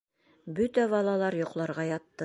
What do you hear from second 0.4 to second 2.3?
Бөтә балалар йоҡларға ятты.